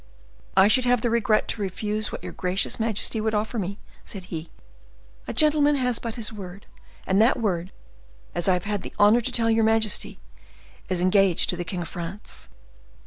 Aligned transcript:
"I 0.57 0.67
should 0.67 0.85
have 0.85 1.01
the 1.01 1.11
regret 1.11 1.47
to 1.49 1.61
refuse 1.61 2.11
what 2.11 2.23
your 2.23 2.31
gracious 2.33 2.79
majesty 2.79 3.21
would 3.21 3.35
offer 3.35 3.59
me," 3.59 3.77
said 4.03 4.23
he; 4.33 4.49
"a 5.27 5.31
gentleman 5.31 5.75
has 5.75 5.99
but 5.99 6.15
his 6.15 6.33
word, 6.33 6.65
and 7.05 7.21
that 7.21 7.37
word, 7.39 7.71
as 8.33 8.47
I 8.49 8.53
have 8.53 8.65
had 8.65 8.81
the 8.81 8.95
honor 8.97 9.21
to 9.21 9.31
tell 9.31 9.51
your 9.51 9.63
majesty, 9.63 10.19
is 10.89 11.01
engaged 11.01 11.51
to 11.51 11.55
the 11.55 11.63
king 11.63 11.83
of 11.83 11.87
France." 11.89 12.49